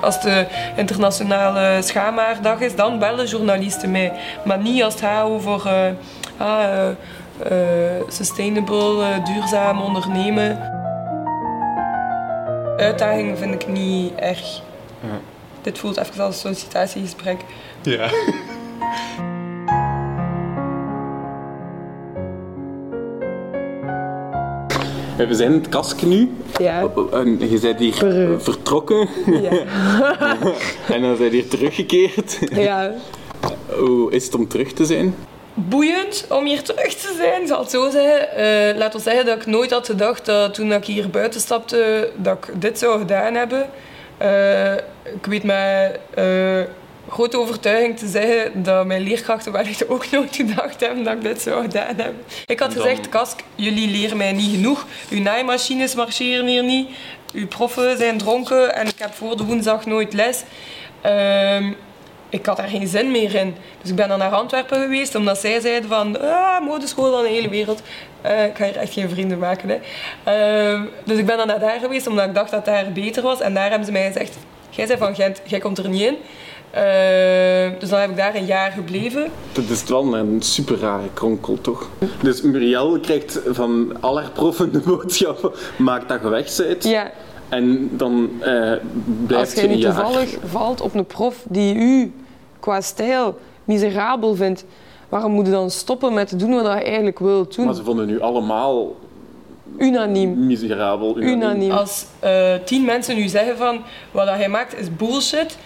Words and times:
Als 0.00 0.20
de 0.20 0.46
internationale 0.76 1.82
schaamhaardag 1.82 2.60
is, 2.60 2.76
dan 2.76 2.98
bellen 2.98 3.26
journalisten 3.26 3.90
mij. 3.90 4.12
Maar 4.44 4.58
niet 4.58 4.82
als 4.82 4.94
het 4.94 5.02
gaat 5.02 5.24
over 5.24 5.66
uh, 5.66 6.46
ah, 6.46 6.88
uh, 7.50 7.56
sustainable, 8.08 9.22
duurzaam 9.24 9.80
ondernemen. 9.80 10.58
Uitdagingen 12.76 13.38
vind 13.38 13.54
ik 13.54 13.68
niet 13.68 14.14
erg. 14.14 14.62
Ja. 15.00 15.18
Dit 15.62 15.78
voelt 15.78 15.96
even 15.96 16.24
als 16.24 16.34
een 16.34 16.40
sollicitatiegesprek. 16.40 17.40
Ja. 17.82 18.10
We 25.28 25.34
zijn 25.34 25.52
in 25.52 25.58
het 25.58 25.68
kastje 25.68 26.06
nu. 26.06 26.30
Ja. 26.58 26.88
En 27.12 27.50
je 27.50 27.58
bent 27.60 27.78
hier 27.78 27.94
vertrokken. 28.38 29.08
Ja. 29.26 29.50
en 30.94 31.02
dan 31.02 31.16
zijn 31.16 31.30
je 31.30 31.30
hier 31.30 31.48
teruggekeerd. 31.48 32.38
Ja. 32.52 32.92
Hoe 33.78 34.12
is 34.12 34.24
het 34.24 34.34
om 34.34 34.48
terug 34.48 34.72
te 34.72 34.84
zijn? 34.84 35.14
Boeiend 35.54 36.26
om 36.28 36.44
hier 36.44 36.62
terug 36.62 36.94
te 36.94 37.14
zijn, 37.16 37.46
zal 37.46 37.60
het 37.60 37.70
zo 37.70 37.90
zeggen. 37.90 38.28
Uh, 38.72 38.78
laat 38.78 38.94
ons 38.94 39.04
zeggen 39.04 39.26
dat 39.26 39.36
ik 39.36 39.46
nooit 39.46 39.70
had 39.70 39.86
gedacht 39.86 40.26
dat 40.26 40.54
toen 40.54 40.72
ik 40.72 40.84
hier 40.84 41.10
buiten 41.10 41.40
stapte, 41.40 42.10
dat 42.16 42.36
ik 42.36 42.60
dit 42.60 42.78
zou 42.78 42.98
gedaan 42.98 43.34
hebben. 43.34 43.70
Uh, 44.22 44.74
ik 45.04 45.26
weet 45.26 45.44
uh, 45.44 46.60
grote 47.08 47.38
overtuiging 47.38 47.98
te 47.98 48.08
zeggen 48.08 48.62
dat 48.62 48.86
mijn 48.86 49.02
leerkrachten 49.02 49.52
wellicht 49.52 49.88
ook 49.88 50.10
nooit 50.12 50.36
gedacht 50.36 50.80
hebben 50.80 51.04
dat 51.04 51.14
ik 51.14 51.22
dit 51.22 51.42
zou 51.42 51.62
gedaan 51.62 51.86
hebben. 51.86 52.24
Ik 52.46 52.60
had 52.60 52.72
gezegd, 52.72 53.08
Kask, 53.08 53.40
jullie 53.54 53.90
leren 53.90 54.16
mij 54.16 54.32
niet 54.32 54.50
genoeg. 54.50 54.86
Uw 55.10 55.20
naaimachines 55.20 55.94
marcheren 55.94 56.46
hier 56.46 56.64
niet. 56.64 56.88
Uw 57.32 57.46
proffen 57.46 57.96
zijn 57.96 58.18
dronken 58.18 58.74
en 58.74 58.86
ik 58.86 58.98
heb 58.98 59.14
voor 59.14 59.36
de 59.36 59.44
woensdag 59.44 59.86
nooit 59.86 60.12
les. 60.12 60.42
Uh, 61.06 61.66
ik 62.28 62.46
had 62.46 62.56
daar 62.56 62.68
geen 62.68 62.88
zin 62.88 63.10
meer 63.10 63.34
in. 63.34 63.54
Dus 63.80 63.90
ik 63.90 63.96
ben 63.96 64.08
dan 64.08 64.18
naar 64.18 64.30
Antwerpen 64.30 64.80
geweest, 64.80 65.14
omdat 65.14 65.38
zij 65.38 65.60
zeiden 65.60 65.88
van, 65.88 66.20
ah, 66.20 66.64
modeschool 66.64 67.10
dan 67.10 67.22
de 67.22 67.28
hele 67.28 67.48
wereld. 67.48 67.82
Uh, 68.26 68.44
ik 68.44 68.56
ga 68.56 68.64
hier 68.64 68.76
echt 68.76 68.92
geen 68.92 69.08
vrienden 69.08 69.38
maken. 69.38 69.68
Hè. 69.68 69.76
Uh, 70.74 70.82
dus 71.04 71.18
ik 71.18 71.26
ben 71.26 71.36
dan 71.36 71.46
naar 71.46 71.60
daar 71.60 71.80
geweest, 71.80 72.06
omdat 72.06 72.26
ik 72.26 72.34
dacht 72.34 72.50
dat 72.50 72.64
daar 72.64 72.92
beter 72.92 73.22
was. 73.22 73.40
En 73.40 73.54
daar 73.54 73.68
hebben 73.68 73.86
ze 73.86 73.92
mij 73.92 74.06
gezegd, 74.06 74.36
jij 74.70 74.86
bent 74.86 74.98
van 74.98 75.14
Gent, 75.14 75.40
jij 75.44 75.58
komt 75.58 75.78
er 75.78 75.88
niet 75.88 76.02
in. 76.02 76.16
Uh, 76.74 77.80
dus 77.80 77.88
dan 77.88 78.00
heb 78.00 78.10
ik 78.10 78.16
daar 78.16 78.34
een 78.34 78.44
jaar 78.44 78.70
gebleven. 78.70 79.30
Dat 79.52 79.68
is 79.68 79.84
wel 79.84 80.16
een 80.16 80.42
super 80.42 80.78
rare 80.78 81.08
kronkel, 81.14 81.60
toch? 81.60 81.88
Dus 82.22 82.42
Muriel 82.42 83.00
krijgt 83.00 83.40
van 83.46 83.96
al 84.00 84.20
haar 84.20 84.30
proffen 84.30 84.72
de 84.72 84.78
boodschap, 84.80 85.58
maak 85.78 86.08
dat 86.08 86.20
je 86.22 86.28
weg 86.28 86.56
bent. 86.56 86.84
Ja. 86.84 87.10
En 87.48 87.90
dan 87.92 88.30
uh, 88.38 88.72
blijft 89.26 89.50
Als 89.52 89.62
je 89.62 89.68
niet 89.68 89.82
toevallig 89.82 90.36
valt 90.44 90.80
op 90.80 90.94
een 90.94 91.06
prof 91.06 91.44
die 91.48 91.74
u 91.74 92.12
qua 92.60 92.80
stijl 92.80 93.38
miserabel 93.64 94.34
vindt, 94.34 94.64
waarom 95.08 95.32
moet 95.32 95.46
je 95.46 95.52
dan 95.52 95.70
stoppen 95.70 96.14
met 96.14 96.28
te 96.28 96.36
doen 96.36 96.50
wat 96.50 96.62
je 96.62 96.84
eigenlijk 96.84 97.18
wil 97.18 97.48
doen? 97.48 97.64
Maar 97.64 97.74
ze 97.74 97.84
vonden 97.84 98.06
nu 98.06 98.20
allemaal 98.20 98.96
unaniem. 99.78 100.46
Miserabel. 100.46 101.16
Unaniem. 101.18 101.36
unaniem. 101.36 101.70
Als 101.70 102.06
uh, 102.24 102.54
tien 102.64 102.84
mensen 102.84 103.16
nu 103.16 103.28
zeggen 103.28 103.56
van 103.56 103.80
wat 104.10 104.28
hij 104.28 104.48
maakt 104.48 104.78
is 104.78 104.96
bullshit, 104.96 105.56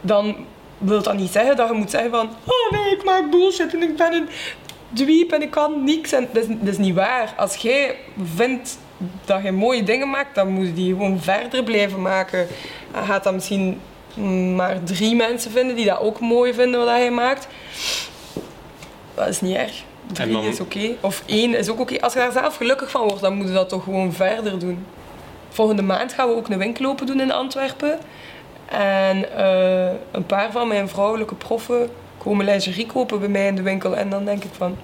dan 0.00 0.36
wil 0.78 1.02
dat 1.02 1.16
niet 1.16 1.32
zeggen 1.32 1.56
dat 1.56 1.68
je 1.68 1.74
moet 1.74 1.90
zeggen 1.90 2.10
van 2.10 2.28
oh 2.44 2.70
nee, 2.70 2.92
ik 2.92 3.04
maak 3.04 3.30
bullshit 3.30 3.74
en 3.74 3.82
ik 3.82 3.96
ben 3.96 4.12
een 4.12 4.28
dweep 4.92 5.32
en 5.32 5.42
ik 5.42 5.50
kan 5.50 5.84
niks. 5.84 6.12
En 6.12 6.28
dat, 6.32 6.42
is, 6.42 6.48
dat 6.48 6.68
is 6.68 6.78
niet 6.78 6.94
waar. 6.94 7.34
Als 7.36 7.56
jij 7.56 7.96
vindt 8.34 8.78
dat 9.24 9.42
je 9.42 9.52
mooie 9.52 9.82
dingen 9.82 10.10
maakt, 10.10 10.34
dan 10.34 10.48
moet 10.48 10.66
je 10.66 10.72
die 10.72 10.92
gewoon 10.92 11.20
verder 11.20 11.62
blijven 11.62 12.02
maken. 12.02 12.46
Gaat 12.92 13.24
dat 13.24 13.34
misschien 13.34 13.80
maar 14.54 14.82
drie 14.82 15.14
mensen 15.14 15.50
vinden 15.50 15.76
die 15.76 15.86
dat 15.86 16.00
ook 16.00 16.20
mooi 16.20 16.54
vinden 16.54 16.80
wat 16.80 16.88
hij 16.88 17.10
maakt. 17.10 17.48
Dat 19.14 19.28
is 19.28 19.40
niet 19.40 19.56
erg. 19.56 19.82
Drie 20.12 20.48
is 20.48 20.60
oké. 20.60 20.96
Of 21.00 21.22
één 21.26 21.54
is 21.54 21.68
ook 21.68 21.80
oké. 21.80 22.00
Als 22.00 22.12
je 22.12 22.18
daar 22.18 22.32
zelf 22.32 22.56
gelukkig 22.56 22.90
van 22.90 23.02
wordt, 23.02 23.20
dan 23.20 23.34
moet 23.34 23.46
je 23.46 23.52
dat 23.52 23.68
toch 23.68 23.84
gewoon 23.84 24.12
verder 24.12 24.58
doen. 24.58 24.86
Volgende 25.48 25.82
maand 25.82 26.12
gaan 26.12 26.28
we 26.28 26.34
ook 26.34 26.48
een 26.48 26.58
winkel 26.58 26.86
open 26.86 27.06
doen 27.06 27.20
in 27.20 27.32
Antwerpen. 27.32 27.98
En 28.68 29.36
eh, 29.36 29.90
een 30.10 30.26
paar 30.26 30.52
van 30.52 30.68
mijn 30.68 30.88
vrouwelijke 30.88 31.34
proffen 31.34 31.90
komen 32.18 32.44
lingerie 32.44 32.86
kopen 32.86 33.18
bij 33.18 33.28
mij 33.28 33.46
in 33.46 33.54
de 33.54 33.62
winkel. 33.62 33.96
En 33.96 34.10
dan 34.10 34.24
denk 34.24 34.44
ik 34.44 34.50
van, 34.56 34.76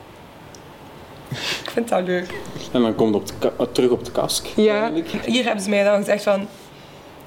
ik 1.65 1.71
vind 1.71 1.89
dat 1.89 2.03
leuk. 2.03 2.35
En 2.73 2.83
dan 2.83 2.95
komt 2.95 3.33
op 3.57 3.75
terug 3.75 3.91
op 3.91 4.05
de 4.05 4.11
kask. 4.11 4.47
Ja, 4.57 4.91
hier 5.25 5.45
hebben 5.45 5.63
ze 5.63 5.71
mij 5.71 5.85
dan 5.85 5.97
gezegd 5.97 6.23
van... 6.23 6.49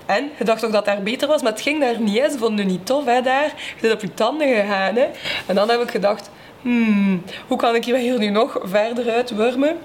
En? 0.05 0.31
Je 0.37 0.43
dacht 0.43 0.61
toch 0.61 0.71
dat 0.71 0.85
daar 0.85 1.03
beter 1.03 1.27
was, 1.27 1.41
maar 1.41 1.51
het 1.51 1.61
ging 1.61 1.79
daar 1.79 1.99
niet. 1.99 2.17
Hè. 2.17 2.29
Ze 2.29 2.37
vonden 2.37 2.57
het 2.57 2.67
niet 2.67 2.85
tof 2.85 3.05
hè, 3.05 3.21
daar. 3.21 3.53
Je 3.75 3.81
bent 3.81 3.93
op 3.93 4.01
je 4.01 4.13
tanden 4.13 4.47
gegaan. 4.47 4.95
Hè. 4.95 5.05
En 5.45 5.55
dan 5.55 5.69
heb 5.69 5.81
ik 5.81 5.91
gedacht... 5.91 6.29
Hmm, 6.61 7.23
hoe 7.47 7.57
kan 7.57 7.75
ik 7.75 7.85
hier 7.85 8.19
nu 8.19 8.29
nog 8.29 8.59
verder 8.63 9.11
uitwurmen? 9.11 9.77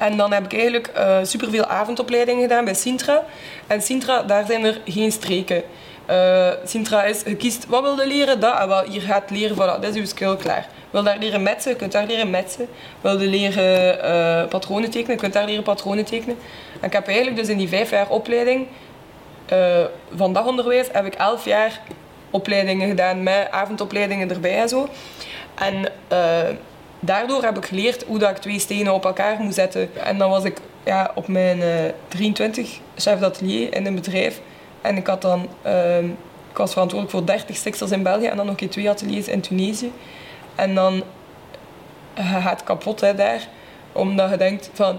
En 0.00 0.16
dan 0.16 0.32
heb 0.32 0.44
ik 0.44 0.52
eigenlijk 0.52 0.92
uh, 0.96 1.18
superveel 1.22 1.64
avondopleidingen 1.64 2.42
gedaan 2.42 2.64
bij 2.64 2.74
Sintra. 2.74 3.24
En 3.66 3.82
Sintra, 3.82 4.22
daar 4.22 4.46
zijn 4.46 4.64
er 4.64 4.80
geen 4.84 5.12
streken. 5.12 5.62
Uh, 6.10 6.48
Sintra 6.64 7.04
is, 7.04 7.22
je 7.22 7.36
kiest 7.36 7.66
wat 7.66 7.82
wil 7.82 8.00
je 8.00 8.06
leren, 8.06 8.40
dat. 8.40 8.58
En 8.58 8.68
wel, 8.68 8.82
hier 8.82 9.00
gaat 9.00 9.30
leren, 9.30 9.56
voilà, 9.56 9.80
dat 9.80 9.84
is 9.84 9.94
uw 9.94 10.06
skill 10.06 10.36
klaar. 10.36 10.68
Wil 10.90 11.02
daar 11.02 11.18
leren 11.18 11.42
metsen, 11.42 11.70
je 11.70 11.76
kunt 11.76 11.92
daar 11.92 12.06
leren 12.06 12.30
metsen. 12.30 12.68
Wil 13.00 13.20
je 13.20 13.28
leren 13.28 13.98
uh, 14.04 14.48
patronen 14.48 14.90
tekenen, 14.90 15.14
je 15.14 15.20
kunt 15.20 15.32
daar 15.32 15.44
leren 15.44 15.62
patronen 15.62 16.04
tekenen. 16.04 16.36
En 16.80 16.86
ik 16.86 16.92
heb 16.92 17.06
eigenlijk 17.06 17.36
dus 17.36 17.48
in 17.48 17.58
die 17.58 17.68
vijf 17.68 17.90
jaar 17.90 18.08
opleiding 18.08 18.66
van 20.16 20.32
dagonderwijs 20.32 20.86
heb 20.92 21.06
ik 21.06 21.14
elf 21.14 21.44
jaar 21.44 21.80
opleidingen 22.30 22.88
gedaan 22.88 23.22
met 23.22 23.50
avondopleidingen 23.50 24.30
erbij 24.30 24.60
en 24.60 24.68
zo. 24.68 24.88
En 25.54 25.92
daardoor 27.00 27.42
heb 27.42 27.56
ik 27.56 27.64
geleerd 27.64 28.04
hoe 28.04 28.18
dat 28.18 28.30
ik 28.30 28.36
twee 28.36 28.58
stenen 28.58 28.92
op 28.92 29.04
elkaar 29.04 29.40
moet 29.40 29.54
zetten. 29.54 29.90
En 30.04 30.18
dan 30.18 30.30
was 30.30 30.44
ik 30.44 30.58
ja, 30.84 31.10
op 31.14 31.28
mijn 31.28 31.62
23 32.08 32.78
chef 32.96 33.18
d'atelier 33.18 33.74
in 33.74 33.86
een 33.86 33.94
bedrijf. 33.94 34.40
En 34.80 34.96
ik 34.96 35.06
had 35.06 35.22
dan... 35.22 35.48
Ehm, 35.62 36.08
ik 36.50 36.56
was 36.56 36.72
verantwoordelijk 36.72 37.18
voor 37.18 37.26
30 37.26 37.56
stiksels 37.56 37.90
in 37.90 38.02
België 38.02 38.26
en 38.26 38.36
dan 38.36 38.46
nog 38.46 38.60
een 38.60 38.68
twee 38.68 38.90
ateliers 38.90 39.28
in 39.28 39.40
Tunesië. 39.40 39.92
En 40.54 40.74
dan 40.74 41.02
gaat 42.14 42.50
het 42.50 42.64
kapot 42.64 43.00
hè, 43.00 43.14
daar 43.14 43.48
omdat 43.92 44.30
je 44.30 44.36
denkt 44.36 44.70
van 44.72 44.98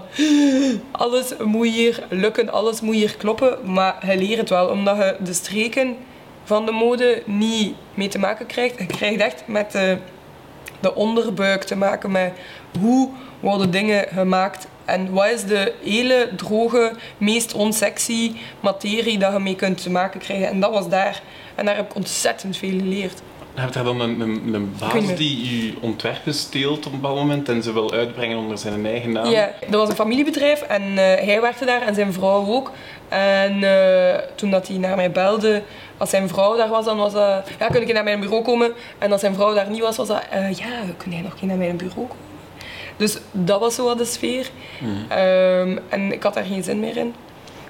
alles 0.90 1.36
moet 1.44 1.66
hier 1.66 2.06
lukken, 2.08 2.52
alles 2.52 2.80
moet 2.80 2.94
hier 2.94 3.16
kloppen. 3.16 3.72
Maar 3.72 4.06
je 4.10 4.16
leert 4.16 4.38
het 4.38 4.48
wel, 4.48 4.68
omdat 4.68 4.96
je 4.96 5.16
de 5.20 5.32
streken 5.32 5.96
van 6.44 6.66
de 6.66 6.72
mode 6.72 7.22
niet 7.26 7.74
mee 7.94 8.08
te 8.08 8.18
maken 8.18 8.46
krijgt. 8.46 8.78
Je 8.78 8.86
krijgt 8.86 9.20
echt 9.20 9.42
met 9.46 9.72
de, 9.72 9.98
de 10.82 10.94
onderbuik 10.94 11.62
te 11.62 11.76
maken 11.76 12.10
met 12.10 12.32
hoe 12.80 13.08
worden 13.40 13.70
dingen 13.70 14.06
gemaakt 14.08 14.66
en 14.84 15.12
wat 15.12 15.30
is 15.30 15.44
de 15.44 15.74
hele 15.82 16.28
droge, 16.36 16.92
meest 17.18 17.54
onsexy 17.54 18.32
materie 18.60 19.18
dat 19.18 19.32
je 19.32 19.38
mee 19.38 19.56
kunt 19.56 19.82
te 19.82 19.90
maken 19.90 20.20
krijgen. 20.20 20.48
En 20.48 20.60
dat 20.60 20.70
was 20.70 20.88
daar. 20.88 21.22
En 21.54 21.64
daar 21.64 21.76
heb 21.76 21.90
ik 21.90 21.94
ontzettend 21.94 22.56
veel 22.56 22.78
geleerd. 22.78 23.22
Heb 23.54 23.74
je 23.74 23.82
dan 23.82 24.00
een, 24.00 24.20
een, 24.20 24.54
een 24.54 24.74
baas 24.78 25.16
die 25.16 25.64
je 25.64 25.74
ontwerpen 25.80 26.34
steelt 26.34 26.86
op 26.86 26.92
een 26.92 27.00
bepaald 27.00 27.18
moment 27.18 27.48
en 27.48 27.62
ze 27.62 27.72
wil 27.72 27.92
uitbrengen 27.92 28.38
onder 28.38 28.58
zijn 28.58 28.86
eigen 28.86 29.12
naam? 29.12 29.26
Ja, 29.26 29.50
dat 29.60 29.80
was 29.80 29.88
een 29.88 29.94
familiebedrijf 29.94 30.62
en 30.62 30.82
uh, 30.82 30.96
hij 30.96 31.40
werkte 31.40 31.64
daar 31.64 31.82
en 31.82 31.94
zijn 31.94 32.12
vrouw 32.12 32.46
ook. 32.46 32.70
En 33.08 33.62
uh, 33.62 34.14
toen 34.34 34.50
dat 34.50 34.68
hij 34.68 34.76
naar 34.76 34.96
mij 34.96 35.10
belde, 35.10 35.62
als 35.96 36.10
zijn 36.10 36.28
vrouw 36.28 36.56
daar 36.56 36.68
was, 36.68 36.84
dan 36.84 36.96
was 36.96 37.12
dat... 37.12 37.50
Ja, 37.58 37.66
kun 37.66 37.82
ik 37.82 37.92
naar 37.92 38.04
mijn 38.04 38.20
bureau 38.20 38.42
komen? 38.42 38.72
En 38.98 39.12
als 39.12 39.20
zijn 39.20 39.34
vrouw 39.34 39.54
daar 39.54 39.70
niet 39.70 39.80
was, 39.80 39.96
was 39.96 40.08
dat... 40.08 40.22
Uh, 40.34 40.52
ja, 40.52 40.66
kun 40.96 41.12
jij 41.12 41.20
nog 41.20 41.38
geen 41.38 41.48
naar 41.48 41.58
mijn 41.58 41.76
bureau 41.76 42.06
komen? 42.08 42.30
Dus 42.96 43.18
dat 43.32 43.60
was 43.60 43.74
zo 43.74 43.84
wat 43.84 43.98
de 43.98 44.04
sfeer. 44.04 44.50
Mm. 44.80 45.18
Um, 45.18 45.80
en 45.88 46.12
ik 46.12 46.22
had 46.22 46.34
daar 46.34 46.44
geen 46.44 46.62
zin 46.62 46.80
meer 46.80 46.96
in. 46.96 47.14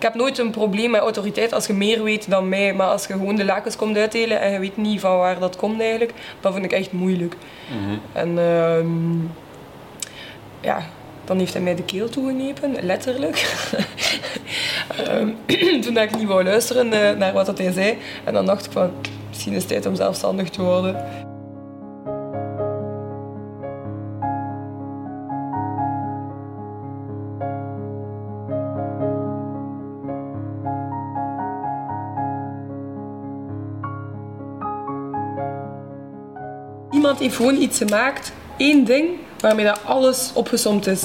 Ik 0.03 0.09
heb 0.09 0.17
nooit 0.17 0.39
een 0.39 0.51
probleem 0.51 0.91
met 0.91 1.01
autoriteit 1.01 1.53
als 1.53 1.67
je 1.67 1.73
meer 1.73 2.03
weet 2.03 2.31
dan 2.31 2.49
mij. 2.49 2.75
Maar 2.75 2.87
als 2.87 3.07
je 3.07 3.13
gewoon 3.13 3.37
de 3.37 3.45
lakens 3.45 3.77
komt 3.77 3.97
uitdelen 3.97 4.41
en 4.41 4.53
je 4.53 4.59
weet 4.59 4.77
niet 4.77 5.01
van 5.01 5.17
waar 5.17 5.39
dat 5.39 5.57
komt 5.57 5.81
eigenlijk, 5.81 6.13
dat 6.41 6.53
vind 6.53 6.65
ik 6.65 6.73
echt 6.73 6.93
moeilijk. 6.93 7.37
Mm 7.71 8.01
En 8.13 8.29
uh, 8.29 8.85
ja, 10.61 10.83
dan 11.25 11.39
heeft 11.39 11.53
hij 11.53 11.63
mij 11.63 11.75
de 11.75 11.83
keel 11.83 12.09
toegenepen, 12.09 12.77
letterlijk. 12.81 13.55
um, 15.09 15.37
toen 15.83 15.97
ik 15.97 16.17
niet 16.17 16.27
wou 16.27 16.45
luisteren 16.45 16.87
uh, 16.87 17.11
naar 17.11 17.33
wat 17.33 17.59
hij 17.59 17.73
zei. 17.73 17.99
En 18.25 18.33
dan 18.33 18.47
dacht 18.47 18.67
ik 18.67 18.73
van, 18.73 18.91
misschien 19.29 19.53
is 19.53 19.59
het 19.59 19.69
tijd 19.69 19.87
om 19.87 19.95
zelfstandig 19.95 20.51
te 20.51 20.63
worden. 20.63 21.32
Heeft 37.23 37.37
gewoon 37.37 37.61
iets 37.61 37.79
gemaakt, 37.79 38.33
één 38.57 38.85
ding, 38.85 39.09
waarmee 39.41 39.65
dat 39.65 39.81
alles 39.85 40.31
opgesomd 40.35 40.87
is. 40.87 41.03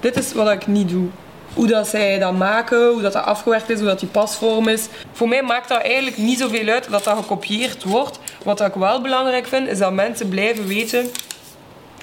Dit 0.00 0.16
is 0.16 0.32
wat 0.32 0.50
ik 0.50 0.66
niet 0.66 0.88
doe. 0.88 1.06
hoe 1.54 1.66
dat 1.66 1.88
zij 1.88 2.18
dat 2.18 2.32
maken, 2.32 2.88
hoe 2.88 3.02
dat, 3.02 3.12
dat 3.12 3.24
afgewerkt 3.24 3.70
is, 3.70 3.78
hoe 3.78 3.88
dat 3.88 4.00
die 4.00 4.08
pasvorm 4.08 4.68
is. 4.68 4.86
Voor 5.12 5.28
mij 5.28 5.42
maakt 5.42 5.68
dat 5.68 5.82
eigenlijk 5.82 6.16
niet 6.16 6.38
zoveel 6.38 6.68
uit 6.68 6.90
dat 6.90 7.04
dat 7.04 7.16
gekopieerd 7.16 7.84
wordt. 7.84 8.18
Wat 8.44 8.60
ik 8.60 8.74
wel 8.74 9.00
belangrijk 9.00 9.46
vind, 9.46 9.68
is 9.68 9.78
dat 9.78 9.92
mensen 9.92 10.28
blijven 10.28 10.66
weten 10.66 11.10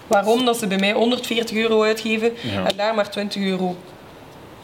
waarom 0.07 0.45
dat 0.45 0.57
ze 0.57 0.67
bij 0.67 0.77
mij 0.77 0.91
140 0.93 1.57
euro 1.57 1.83
uitgeven 1.83 2.31
Ja. 2.41 2.65
en 2.65 2.75
daar 2.77 2.95
maar 2.95 3.09
20 3.09 3.41
euro. 3.43 3.75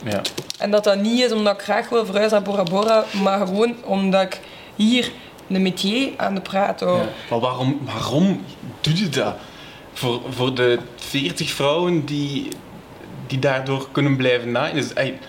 Ja. 0.06 0.22
En 0.60 0.72
dat 0.72 0.84
dat 0.84 1.02
niet 1.02 1.20
is 1.24 1.32
omdat 1.32 1.54
ik 1.54 1.62
graag 1.62 1.90
wil 1.90 2.06
verhuizen 2.06 2.42
naar 2.44 2.50
Bora 2.50 2.64
Bora, 2.64 3.04
maar 3.24 3.48
gewoon 3.48 3.76
omdat 3.84 4.22
ik 4.22 4.40
hier 4.76 5.12
een 5.48 5.62
métier 5.62 6.12
aan 6.18 6.36
de 6.36 6.42
praat. 6.42 6.80
Ja. 6.80 7.06
Maar 7.30 7.40
waarom, 7.40 7.80
waarom 7.86 8.44
doe 8.82 8.98
je 8.98 9.10
dat? 9.10 9.36
Voor, 9.94 10.22
voor 10.30 10.54
de 10.54 10.80
40 10.96 11.50
vrouwen 11.50 12.06
die, 12.06 12.48
die 13.28 13.40
daardoor 13.40 13.88
kunnen 13.92 14.16
blijven 14.16 14.52
naaien. 14.52 14.76
Dus, 14.76 14.94
ey, 14.94 15.20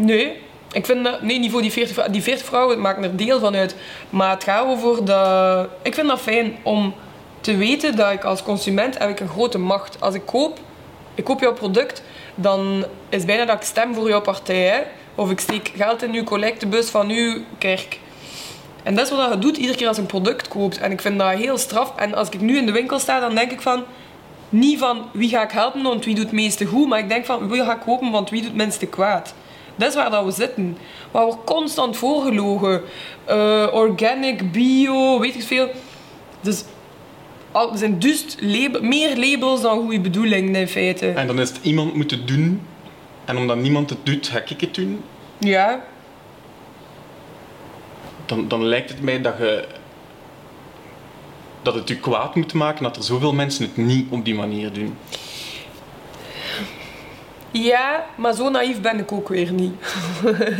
Nee, 0.00 0.36
ik 0.72 0.86
vind 0.86 1.04
dat, 1.04 1.22
nee, 1.22 1.38
niet 1.38 1.50
voor 1.50 1.62
die 1.62 1.72
40 1.72 1.92
vrouwen. 1.92 2.14
Die 2.14 2.22
40 2.22 2.46
vrouwen 2.46 2.80
maken 2.80 3.02
er 3.02 3.16
deel 3.16 3.40
van 3.40 3.54
uit. 3.54 3.76
Maar 4.10 4.30
het 4.30 4.44
gaat 4.44 4.66
over 4.66 5.04
de... 5.04 5.68
Ik 5.82 5.94
vind 5.94 6.08
dat 6.08 6.20
fijn 6.20 6.56
om 6.62 6.94
te 7.40 7.56
weten 7.56 7.96
dat 7.96 8.12
ik 8.12 8.24
als 8.24 8.42
consument 8.42 8.98
heb 8.98 9.08
ik 9.08 9.20
een 9.20 9.28
grote 9.28 9.58
macht. 9.58 10.00
Als 10.00 10.14
ik 10.14 10.26
koop, 10.26 10.58
ik 11.14 11.24
koop 11.24 11.40
jouw 11.40 11.52
product, 11.52 12.02
dan 12.34 12.84
is 13.08 13.24
bijna 13.24 13.44
dat 13.44 13.56
ik 13.56 13.62
stem 13.62 13.94
voor 13.94 14.08
jouw 14.08 14.20
partij. 14.20 14.62
Hè? 14.62 14.80
Of 15.20 15.30
ik 15.30 15.40
steek 15.40 15.72
geld 15.76 16.02
in 16.02 16.14
uw 16.14 16.24
collectebus 16.24 16.88
van 16.88 17.10
uw 17.10 17.40
kerk. 17.58 17.98
En 18.82 18.94
dat 18.94 19.04
is 19.10 19.16
wat 19.16 19.32
je 19.32 19.38
doet 19.38 19.56
iedere 19.56 19.78
keer 19.78 19.86
als 19.86 19.96
je 19.96 20.02
een 20.02 20.08
product 20.08 20.48
koopt. 20.48 20.78
En 20.78 20.92
ik 20.92 21.00
vind 21.00 21.18
dat 21.18 21.32
heel 21.32 21.58
straf. 21.58 21.96
En 21.96 22.14
als 22.14 22.28
ik 22.28 22.40
nu 22.40 22.56
in 22.56 22.66
de 22.66 22.72
winkel 22.72 22.98
sta, 22.98 23.20
dan 23.20 23.34
denk 23.34 23.50
ik 23.50 23.60
van... 23.60 23.82
Niet 24.48 24.78
van 24.78 25.06
wie 25.12 25.28
ga 25.28 25.42
ik 25.42 25.50
helpen, 25.50 25.82
want 25.82 26.04
wie 26.04 26.14
doet 26.14 26.24
het 26.24 26.32
meeste 26.32 26.64
goed. 26.64 26.88
Maar 26.88 26.98
ik 26.98 27.08
denk 27.08 27.24
van 27.24 27.48
wie 27.48 27.64
ga 27.64 27.74
ik 27.74 27.80
kopen, 27.80 28.10
want 28.10 28.30
wie 28.30 28.40
doet 28.40 28.48
het 28.50 28.58
minste 28.58 28.86
kwaad. 28.86 29.34
Dat 29.76 29.88
is 29.88 29.94
waar 29.94 30.10
dat 30.10 30.24
we 30.24 30.30
zitten. 30.30 30.76
Waar 31.10 31.26
we 31.26 31.34
constant 31.44 31.96
voorgelogen. 31.96 32.82
Eh, 33.24 33.66
organic, 33.72 34.52
bio, 34.52 35.20
weet 35.20 35.34
ik 35.34 35.42
veel. 35.42 35.68
Dus 36.40 36.64
er 37.52 37.78
zijn 37.78 37.98
dus 37.98 38.24
meer 38.80 39.16
labels 39.16 39.60
dan 39.60 39.80
goede 39.80 40.00
bedoelingen 40.00 40.54
in 40.54 40.68
feite. 40.68 41.08
en 41.08 41.26
dan 41.26 41.40
is 41.40 41.48
het 41.48 41.58
iemand 41.62 41.94
moeten 41.94 42.26
doen. 42.26 42.60
En 43.30 43.36
omdat 43.36 43.56
niemand 43.56 43.90
het 43.90 43.98
doet, 44.06 44.28
ga 44.28 44.38
ik 44.46 44.60
het 44.60 44.74
doen. 44.74 45.04
Ja, 45.38 45.80
Dan, 48.26 48.48
dan 48.48 48.64
lijkt 48.64 48.90
het 48.90 49.02
mij 49.02 49.20
dat 49.20 49.34
je... 49.38 49.64
Dat 51.62 51.74
het 51.74 51.88
je 51.88 51.96
kwaad 51.96 52.34
moet 52.34 52.52
maken 52.52 52.82
dat 52.82 52.96
er 52.96 53.02
zoveel 53.02 53.32
mensen 53.32 53.64
het 53.64 53.76
niet 53.76 54.06
op 54.10 54.24
die 54.24 54.34
manier 54.34 54.72
doen. 54.72 54.96
ja, 57.50 58.06
maar 58.16 58.34
zo 58.34 58.48
naïef 58.48 58.80
ben 58.80 58.98
ik 58.98 59.12
ook 59.12 59.28
weer 59.28 59.52
niet. 59.52 59.74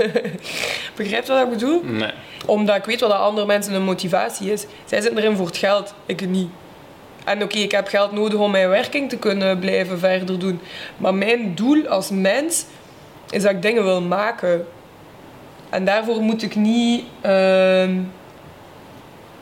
Begrijp 0.96 1.26
je 1.26 1.32
wat 1.32 1.42
ik 1.42 1.50
bedoel? 1.50 1.82
Nee. 1.84 2.12
Omdat 2.46 2.76
ik 2.76 2.84
weet 2.84 3.00
wat 3.00 3.10
dat 3.10 3.20
andere 3.20 3.46
mensen 3.46 3.72
hun 3.72 3.82
motivatie 3.82 4.52
is. 4.52 4.66
Zij 4.84 5.00
zitten 5.00 5.18
erin 5.18 5.36
voor 5.36 5.46
het 5.46 5.56
geld, 5.56 5.94
ik 6.06 6.28
niet. 6.28 6.50
En 7.24 7.42
oké, 7.42 7.58
ik 7.58 7.70
heb 7.70 7.88
geld 7.88 8.12
nodig 8.12 8.38
om 8.38 8.50
mijn 8.50 8.68
werking 8.68 9.08
te 9.08 9.16
kunnen 9.16 9.58
blijven 9.58 9.98
verder 9.98 10.38
doen. 10.38 10.60
Maar 10.96 11.14
mijn 11.14 11.54
doel 11.54 11.88
als 11.88 12.10
mens 12.10 12.64
is 13.30 13.42
dat 13.42 13.52
ik 13.52 13.62
dingen 13.62 13.84
wil 13.84 14.00
maken. 14.00 14.66
En 15.70 15.84
daarvoor 15.84 16.20
moet 16.20 16.42
ik 16.42 16.54
niet 16.54 17.04
ehm, 17.20 17.98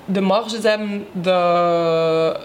de 0.05 0.21
marges 0.21 0.63
hebben 0.63 1.07
dat 1.13 2.41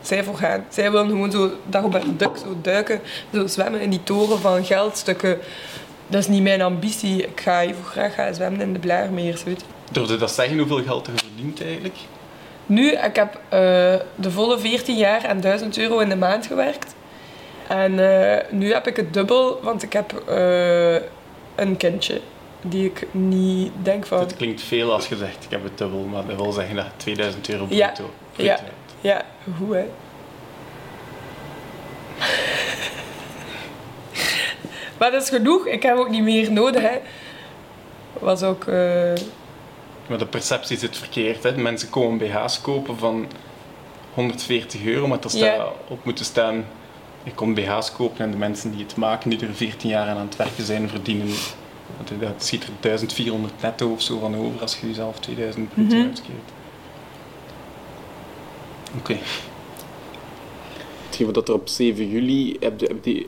zij 0.00 0.24
voor 0.24 0.36
gaan. 0.36 0.64
Zij 0.68 0.90
willen 0.90 1.08
gewoon 1.08 1.30
zo 1.30 1.50
Dagobert 1.66 2.18
Duck 2.18 2.36
zo 2.36 2.56
duiken, 2.62 3.00
zo 3.32 3.46
zwemmen 3.46 3.80
in 3.80 3.90
die 3.90 4.02
toren 4.02 4.38
van 4.38 4.64
geldstukken. 4.64 5.38
Dat 6.06 6.20
is 6.20 6.28
niet 6.28 6.42
mijn 6.42 6.62
ambitie. 6.62 7.22
Ik 7.22 7.40
ga 7.40 7.62
even 7.62 7.84
graag 7.84 8.14
gaan 8.14 8.34
zwemmen 8.34 8.60
in 8.60 8.72
de 8.72 8.78
je. 9.22 9.56
Durfde 9.92 10.16
dat 10.16 10.30
zeggen 10.30 10.58
hoeveel 10.58 10.82
geld 10.82 11.06
je 11.06 11.12
verdient 11.14 11.62
eigenlijk? 11.62 11.96
Nu, 12.68 12.90
ik 12.90 13.16
heb 13.16 13.34
eh, 13.48 13.60
de 14.14 14.30
volle 14.30 14.58
14 14.58 14.96
jaar 14.96 15.24
en 15.24 15.40
1000 15.40 15.78
euro 15.78 15.98
in 15.98 16.08
de 16.08 16.16
maand 16.16 16.46
gewerkt. 16.46 16.94
En 17.68 17.98
eh, 17.98 18.44
nu 18.50 18.72
heb 18.72 18.86
ik 18.86 18.96
het 18.96 19.14
dubbel, 19.14 19.60
want 19.62 19.82
ik 19.82 19.92
heb 19.92 20.22
eh, 20.28 20.94
een 21.54 21.76
kindje. 21.76 22.20
Die 22.62 22.84
ik 22.84 23.06
niet 23.10 23.72
denk 23.82 24.06
van... 24.06 24.18
Het 24.20 24.36
klinkt 24.36 24.62
veel 24.62 24.92
als 24.92 25.08
je 25.08 25.16
zegt 25.16 25.44
ik 25.44 25.50
heb 25.50 25.62
het 25.62 25.78
dubbel, 25.78 25.98
maar 26.00 26.26
dat 26.26 26.36
wil 26.36 26.52
zeggen 26.52 26.76
dat 26.76 26.84
je 26.84 26.90
2000 26.96 27.48
euro 27.48 27.66
Ja. 27.68 27.86
bruto 27.86 28.10
Ja. 28.36 28.54
bruto 28.54 28.64
hebt. 28.64 28.94
Ja, 29.00 29.22
hoe 29.58 29.76
hè? 29.76 29.84
maar 34.98 35.10
dat 35.10 35.22
is 35.22 35.28
genoeg. 35.28 35.66
Ik 35.66 35.82
heb 35.82 35.96
ook 35.96 36.08
niet 36.10 36.22
meer 36.22 36.52
nodig, 36.52 36.82
hè. 36.82 36.98
Was 38.12 38.42
ook... 38.42 38.64
eh, 40.08 40.14
Maar 40.14 40.18
de 40.18 40.26
perceptie 40.26 40.78
zit 40.78 40.96
verkeerd. 40.96 41.42
Hè? 41.42 41.56
Mensen 41.56 41.90
komen 41.90 42.18
BH's 42.18 42.60
kopen 42.60 42.96
van 42.98 43.26
140 44.14 44.84
euro, 44.84 45.06
maar 45.06 45.18
er 45.22 45.30
staat 45.30 45.68
op 45.88 46.04
moeten 46.04 46.24
staan... 46.24 46.64
Je 47.22 47.34
komt 47.34 47.54
BH's 47.54 47.92
kopen 47.92 48.24
en 48.24 48.30
de 48.30 48.36
mensen 48.36 48.70
die 48.70 48.82
het 48.84 48.96
maken, 48.96 49.30
die 49.30 49.40
er 49.40 49.54
14 49.54 49.90
jaar 49.90 50.08
aan 50.08 50.16
het 50.26 50.36
werken 50.36 50.64
zijn, 50.64 50.88
verdienen... 50.88 51.28
Dat 52.20 52.44
ziet 52.44 52.62
er 52.62 52.68
1400 52.80 53.52
netto 53.62 53.92
of 53.92 54.02
zo 54.02 54.18
van 54.18 54.36
over 54.36 54.60
als 54.60 54.80
je 54.80 54.86
jezelf 54.86 55.18
2000 55.20 55.68
bruto 55.74 55.94
Mhm. 55.96 56.06
uitkeert. 56.06 56.50
Oké. 58.98 59.16
Hetgeen 61.06 61.32
wat 61.32 61.48
er 61.48 61.54
op 61.54 61.68
7 61.68 62.08
juli 62.10 62.56
heb 62.60 62.80
je, 62.80 62.86
heb 62.86 63.04
je 63.04 63.26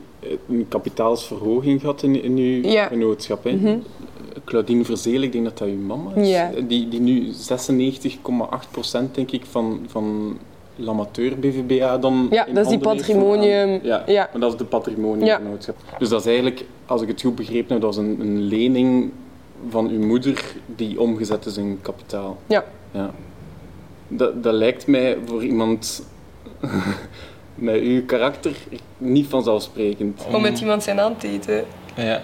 een 0.49 0.65
kapitaalsverhoging 0.69 1.79
gehad 1.79 2.03
in, 2.03 2.23
in 2.23 2.37
uw 2.37 2.69
Ja. 2.69 2.87
genootschap. 2.87 3.43
Hè? 3.43 3.51
Mhm. 3.51 3.77
Claudine 4.51 4.83
Verzeel, 4.85 5.21
ik 5.21 5.31
denk 5.31 5.43
dat 5.43 5.57
dat 5.57 5.67
uw 5.67 5.77
mama 5.77 6.11
is. 6.15 6.29
Ja. 6.29 6.51
Die, 6.67 6.87
die 6.89 6.99
nu 6.99 7.27
96,8% 7.31 9.11
denk 9.11 9.31
ik 9.31 9.45
van, 9.45 9.85
van 9.87 10.37
l'amateur 10.75 11.39
BVBA 11.39 11.97
dan 11.97 12.27
Ja, 12.31 12.45
dat 12.53 12.63
is 12.65 12.69
die 12.69 12.79
patrimonium- 12.79 13.79
Ja, 13.83 14.03
ja. 14.07 14.29
maar 14.31 14.41
dat 14.41 14.51
is 14.51 14.57
de 14.57 14.63
patrimoniumgenootschap. 14.65 15.75
Dus 15.99 16.09
dat 16.09 16.19
is 16.19 16.25
eigenlijk, 16.25 16.65
als 16.85 17.01
ik 17.01 17.07
het 17.07 17.21
goed 17.21 17.35
begrepen 17.35 17.71
heb, 17.73 17.81
dat 17.81 17.91
is 17.91 17.97
een, 17.99 18.17
een 18.19 18.41
lening 18.41 19.11
van 19.69 19.89
uw 19.89 20.05
moeder 20.05 20.43
die 20.65 20.99
omgezet 21.01 21.45
is 21.45 21.57
in 21.57 21.79
kapitaal. 21.81 22.37
Ja. 22.47 22.63
Ja. 22.91 23.11
Dat, 24.07 24.43
dat 24.43 24.53
lijkt 24.53 24.87
mij 24.87 25.17
voor 25.25 25.43
iemand 25.43 26.03
met 27.55 27.81
uw 27.81 28.05
karakter 28.05 28.55
niet 28.97 29.27
vanzelfsprekend. 29.27 30.21
om 30.33 30.41
met 30.41 30.59
iemand 30.59 30.83
zijn 30.83 30.97
hand 30.97 31.19
te 31.19 31.27
eten. 31.27 31.63
Ja. 31.95 32.21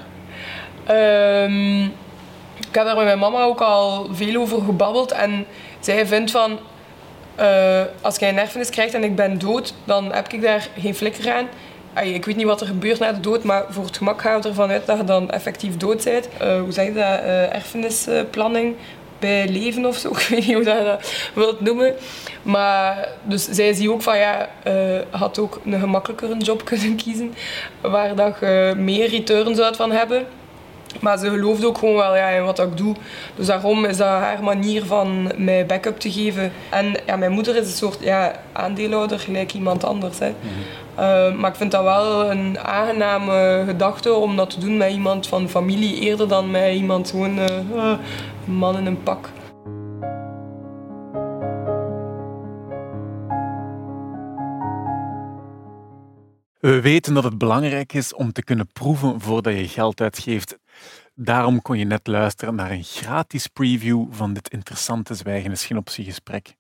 Ehm, 0.85 1.88
heb 2.77 2.85
daar 2.85 2.95
met 2.95 3.06
mijn 3.06 3.19
mama 3.19 3.44
ook 3.44 3.62
al 3.62 4.07
veel 4.12 4.41
over 4.41 4.62
gebabbeld. 4.62 5.12
En 5.12 5.46
zij 5.79 6.05
vindt 6.07 6.31
van... 6.31 6.60
eh, 7.36 7.81
als 8.01 8.17
jij 8.17 8.29
een 8.29 8.39
erfenis 8.39 8.69
krijgt 8.69 8.93
en 8.93 9.03
ik 9.03 9.15
ben 9.15 9.39
dood, 9.39 9.74
dan 9.84 10.13
heb 10.13 10.27
ik 10.34 10.41
daar 10.41 10.67
geen 10.79 10.96
flikker 10.96 11.34
aan. 11.34 11.48
Ik 12.05 12.25
weet 12.25 12.36
niet 12.36 12.46
wat 12.46 12.62
er 12.62 12.67
gebeurt 12.67 13.00
na 13.00 13.12
de 13.12 13.19
dood, 13.19 13.43
maar 13.43 13.65
voor 13.69 13.86
het 13.86 13.98
gemak 13.98 14.22
gaan 14.22 14.41
we 14.41 14.48
ervan 14.48 14.69
uit 14.69 14.86
dat 14.86 14.98
je 14.98 15.03
dan 15.03 15.29
effectief 15.31 15.77
dood 15.77 16.03
bent. 16.03 16.29
Eh, 16.38 16.60
hoe 16.60 16.72
zeg 16.72 16.86
je 16.86 16.93
dat? 16.93 17.03
Eh, 17.03 17.55
erfenisplanning 17.55 18.75
bij 19.19 19.48
leven 19.50 19.86
of 19.86 19.98
zo. 19.98 20.10
Ik 20.17 20.27
weet 20.29 20.46
niet 20.46 20.55
hoe 20.55 20.63
je 20.63 20.84
dat 20.84 21.12
wilt 21.34 21.62
noemen. 21.62 21.96
Maar 22.41 23.07
dus 23.24 23.48
zij 23.50 23.74
zie 23.74 23.91
ook 23.91 24.01
van 24.01 24.17
ja, 24.17 24.50
eh 24.63 24.74
had 25.10 25.39
ook 25.39 25.60
een 25.65 25.79
gemakkelijker 25.79 26.38
job 26.38 26.65
kunnen 26.65 26.96
kiezen. 26.96 27.34
Waar 27.81 28.15
dat 28.15 28.38
je 28.39 28.74
meer 28.77 29.10
return 29.10 29.55
zou 29.55 29.75
van 29.75 29.91
hebben. 29.91 30.25
Maar 31.00 31.17
ze 31.17 31.29
gelooft 31.29 31.65
ook 31.65 31.77
gewoon 31.77 31.96
wel 31.96 32.15
ja, 32.15 32.27
in 32.27 32.44
wat 32.44 32.60
ik 32.60 32.77
doe. 32.77 32.96
Dus 33.36 33.46
daarom 33.46 33.86
is 33.86 33.98
dat 33.98 34.08
haar 34.08 34.44
manier 34.44 34.86
van 34.86 35.32
mij 35.38 35.65
backup 35.65 36.00
te 36.00 36.12
geven. 36.12 36.51
En 36.70 36.94
ja, 37.06 37.15
mijn 37.15 37.32
moeder 37.32 37.56
is 37.56 37.67
een 37.67 37.77
soort 37.77 37.98
ja, 38.00 38.32
aandeelhouder, 38.51 39.20
gelijk 39.20 39.53
iemand 39.53 39.84
anders. 39.84 40.20
Hè. 40.20 40.34
Eh, 40.96 41.36
maar 41.36 41.50
ik 41.50 41.56
vind 41.56 41.72
dat 41.72 41.84
wel 41.84 42.32
een 42.32 42.60
aangename 42.60 43.63
gedachte 43.65 44.13
om 44.13 44.36
dat 44.36 44.50
te 44.50 44.60
doen 44.60 44.77
met 44.77 44.91
iemand 44.91 45.27
van 45.27 45.50
familie, 45.50 46.00
eerder 46.00 46.27
dan 46.27 46.51
met 46.51 46.74
iemand 46.74 47.10
gewoon 47.10 47.38
een 47.38 48.00
man 48.46 48.77
in 48.77 48.86
een 48.86 49.03
pak. 49.03 49.29
We 56.60 56.82
weten 56.82 57.14
dat 57.14 57.24
het 57.24 57.38
belangrijk 57.38 57.94
is 57.94 58.14
om 58.14 58.32
te 58.32 58.44
kunnen 58.44 58.68
proeven 58.74 59.22
voordat 59.22 59.54
je 59.54 59.68
geld 59.68 60.02
uitgeeft. 60.02 60.58
Daarom 61.16 61.62
kon 61.62 61.78
je 61.78 61.86
net 61.86 62.08
luisteren 62.08 62.56
naar 62.56 62.72
een 62.72 62.84
gratis 62.84 63.48
preview 63.48 64.06
van 64.10 64.34
dit 64.34 64.50
interessante 64.50 65.14
Zwijgen 65.14 65.52
is 65.52 65.66
geen 65.66 65.78
optiegesprek. 65.78 66.56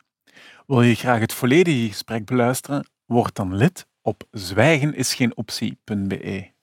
Wil 0.65 0.81
je 0.81 0.95
graag 0.95 1.19
het 1.19 1.33
volledige 1.33 1.87
gesprek 1.87 2.25
beluisteren? 2.25 2.89
Word 3.05 3.35
dan 3.35 3.55
lid 3.55 3.85
op 4.01 4.23
zwijgenisgeenoptie.be. 4.31 6.56